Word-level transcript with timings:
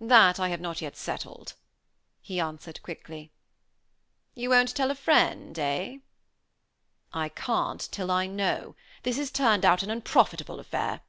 "That 0.00 0.40
I 0.40 0.48
have 0.48 0.62
not 0.62 0.80
yet 0.80 0.96
settled," 0.96 1.52
he 2.22 2.40
answered 2.40 2.82
quickly. 2.82 3.30
"You 4.34 4.48
won't 4.48 4.74
tell 4.74 4.90
a 4.90 4.94
friend, 4.94 5.58
eh?" 5.58 5.98
"I 7.12 7.28
can't 7.28 7.86
till 7.92 8.10
I 8.10 8.26
know. 8.26 8.74
This 9.02 9.18
has 9.18 9.30
turned 9.30 9.66
out 9.66 9.82
an 9.82 9.90
unprofitable 9.90 10.60
affair." 10.60 11.02